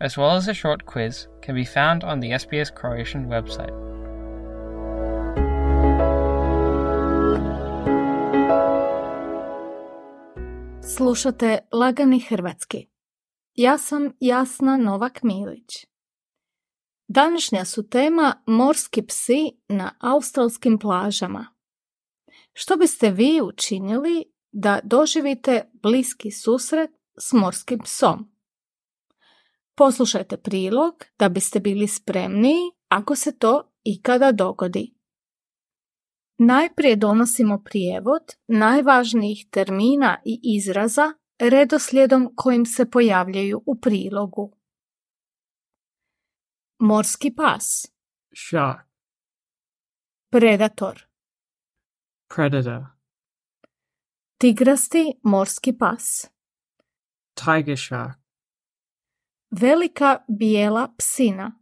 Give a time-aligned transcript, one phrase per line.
[0.00, 3.90] as well as a short quiz, can be found on the SBS Croatian website.
[10.96, 12.86] Slušate Lagani Hrvatski.
[13.54, 15.86] Ja sam Jasna Novak Milić.
[17.08, 21.46] Današnja su tema morski psi na australskim plažama.
[22.52, 28.39] Što biste vi učinili da doživite bliski susret s morskim psom?
[29.80, 34.94] Poslušajte prilog da biste bili spremniji ako se to ikada dogodi.
[36.38, 44.56] Najprije donosimo prijevod najvažnijih termina i izraza redoslijedom kojim se pojavljaju u prilogu.
[46.78, 47.92] Morski pas,
[48.48, 48.88] Shark.
[50.30, 51.06] predator,
[52.34, 52.82] Predator.
[54.38, 56.30] tigrasti morski pas,
[57.34, 58.19] Tiger shark.
[59.50, 61.52] Velika bijela psina,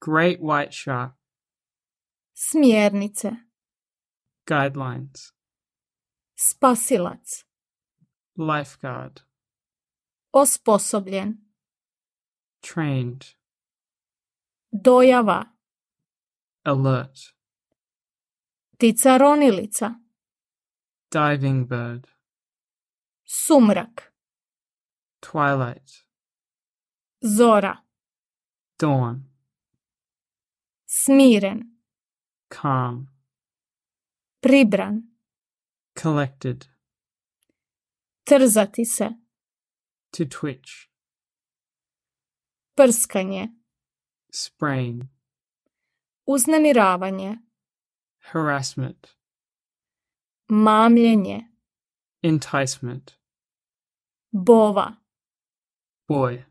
[0.00, 1.12] Great white shark.
[2.34, 3.30] smjernice,
[4.46, 5.32] Guidelines.
[6.36, 7.44] spasilac,
[8.36, 9.20] Lifeguard.
[10.32, 11.38] osposobljen,
[12.62, 13.24] Trained.
[14.72, 15.44] dojava,
[16.64, 17.18] Alert.
[18.78, 19.94] ptica ronilica,
[21.10, 22.06] Diving bird.
[23.24, 24.12] sumrak,
[25.20, 26.04] Twilight.
[27.24, 27.84] Zora,
[28.78, 29.24] Dawn.
[30.86, 31.76] smiren,
[32.48, 33.06] Calm.
[34.40, 35.02] pribran,
[36.02, 36.68] Collected.
[38.24, 39.08] trzati se,
[40.10, 40.88] To twitch.
[42.74, 43.48] prskanje,
[44.32, 45.08] Sprain.
[46.26, 47.38] uznemiravanje,
[48.18, 49.16] Harassment.
[50.48, 51.46] mamljenje,
[52.22, 53.18] Enticement.
[54.32, 54.96] bova.
[56.08, 56.44] Boy.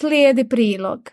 [0.00, 1.10] Slijedi prilog.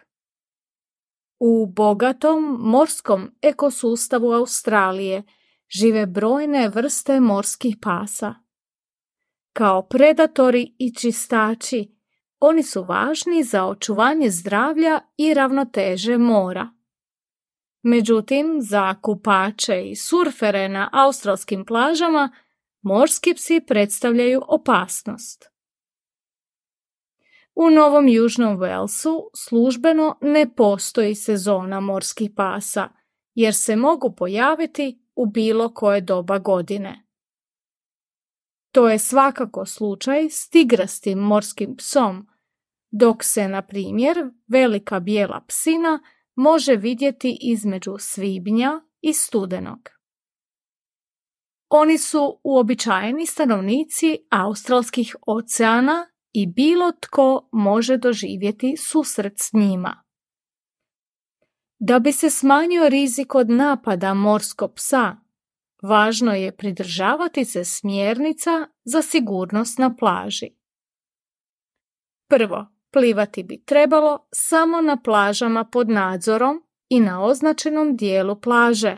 [1.40, 5.24] U bogatom morskom ekosustavu Australije
[5.70, 8.36] žive brojne vrste morskih pasa.
[9.54, 11.96] Kao predatori i čistači,
[12.40, 16.70] oni su važni za očuvanje zdravlja i ravnoteže mora.
[17.84, 22.32] Međutim, za kupače i surfere na australskim plažama
[22.82, 25.57] morski psi predstavljaju opasnost.
[27.60, 32.90] U Novom Južnom Walesu službeno ne postoji sezona morskih pasa,
[33.36, 37.06] jer se mogu pojaviti u bilo koje doba godine.
[38.72, 42.28] To je svakako slučaj s tigrastim morskim psom,
[42.92, 46.00] dok se, na primjer, velika bijela psina
[46.36, 49.90] može vidjeti između svibnja i studenog.
[51.70, 56.08] Oni su uobičajeni stanovnici australskih oceana
[56.40, 60.04] i bilo tko može doživjeti susret s njima.
[61.80, 65.16] Da bi se smanjio rizik od napada morskog psa,
[65.82, 70.50] važno je pridržavati se smjernica za sigurnost na plaži.
[72.30, 78.98] Prvo, plivati bi trebalo samo na plažama pod nadzorom i na označenom dijelu plaže,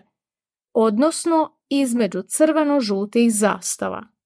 [0.74, 4.19] odnosno između crveno-žutih zastava.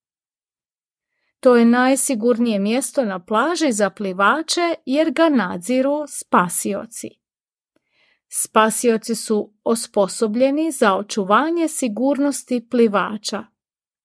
[1.44, 7.10] To je najsigurnije mjesto na plaži za plivače jer ga nadziru spasioci.
[8.30, 13.46] Spasioci su osposobljeni za očuvanje sigurnosti plivača,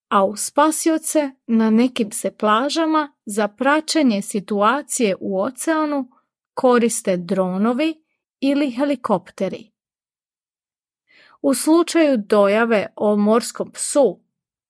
[0.09, 6.11] a u spasioce na nekim se plažama za praćenje situacije u oceanu
[6.55, 8.05] koriste dronovi
[8.41, 9.71] ili helikopteri.
[11.43, 14.21] U slučaju dojave o morskom psu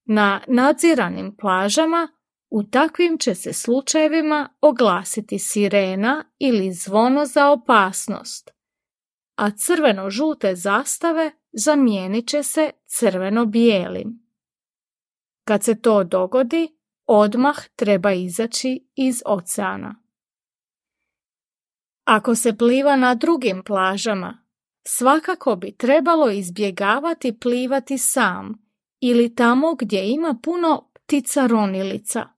[0.04, 2.17] na nadziranim plažama
[2.50, 8.50] u takvim će se slučajevima oglasiti sirena ili zvono za opasnost,
[9.36, 14.18] a crveno-žute zastave zamijenit će se crveno-bijelim.
[15.44, 20.02] Kad se to dogodi, odmah treba izaći iz oceana.
[22.04, 24.44] Ako se pliva na drugim plažama,
[24.86, 28.68] svakako bi trebalo izbjegavati plivati sam
[29.00, 32.37] ili tamo gdje ima puno ptica ronilica.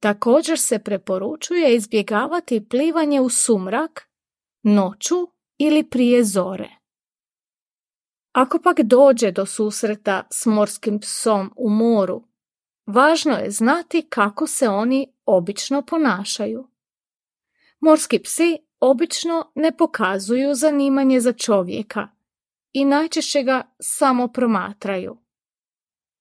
[0.00, 4.10] Također se preporučuje izbjegavati plivanje u sumrak
[4.62, 5.16] noću
[5.58, 6.68] ili prije zore.
[8.32, 12.22] Ako pak dođe do susreta s morskim psom u moru,
[12.86, 16.68] važno je znati kako se oni obično ponašaju.
[17.80, 22.08] Morski psi obično ne pokazuju zanimanje za čovjeka
[22.72, 25.16] i najčešće ga samo promatraju.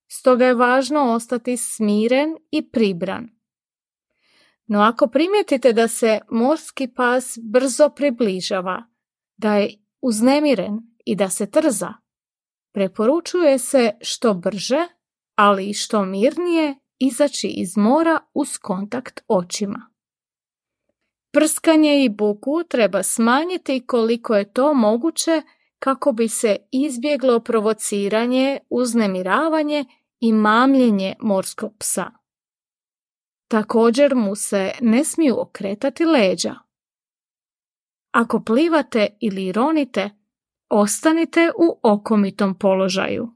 [0.07, 3.35] Stoga je važno ostati smiren i pribran.
[4.68, 8.84] No ako primijetite da se morski pas brzo približava,
[9.38, 9.70] da je
[10.02, 11.94] uznemiren i da se trza,
[12.74, 14.88] preporučuje se što brže,
[15.36, 19.92] ali i što mirnije izaći iz mora uz kontakt očima.
[21.32, 25.42] Prskanje i buku treba smanjiti koliko je to moguće
[25.80, 29.86] kako bi se izbjeglo provociranje, uznemiravanje
[30.20, 32.25] i mamljenje morskog psa.
[33.47, 36.56] Također mu se ne smiju okretati leđa.
[38.12, 40.09] Ako plivate ili ronite,
[40.69, 43.27] ostanite u okomitom položaju.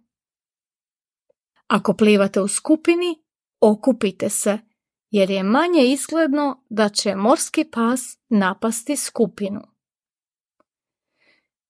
[1.67, 3.23] Ako plivate u skupini,
[3.61, 4.59] okupite se,
[5.09, 9.61] jer je manje izgledno da će morski pas napasti skupinu.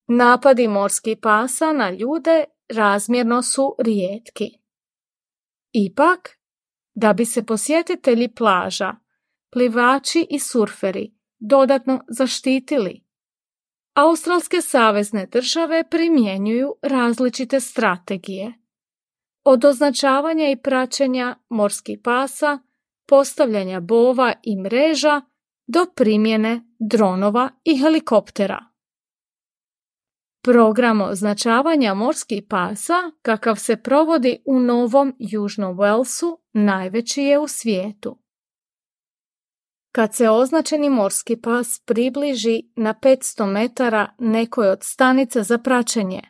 [0.07, 4.59] Napadi morskih pasa na ljude razmjerno su rijetki.
[5.71, 6.38] Ipak,
[6.99, 8.95] da bi se posjetitelji plaža,
[9.51, 13.09] plivači i surferi dodatno zaštitili,
[13.93, 18.53] Australske savezne države primjenjuju različite strategije.
[19.43, 22.59] Od označavanja i praćenja morskih pasa,
[23.07, 25.21] postavljanja bova i mreža
[25.67, 28.68] do primjene dronova i helikoptera.
[30.41, 38.17] Program označavanja morskih pasa, kakav se provodi u Novom Južnom Walesu, najveći je u svijetu.
[39.91, 46.21] Kad se označeni morski pas približi na 500 metara nekoj od stanica za praćenje,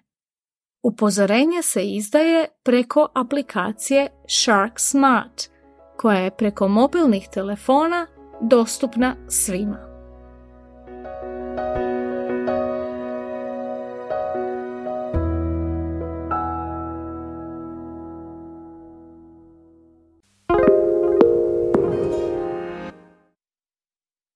[0.83, 5.49] upozorenje se izdaje preko aplikacije Shark Smart,
[5.97, 8.07] koja je preko mobilnih telefona
[8.41, 9.88] dostupna svima.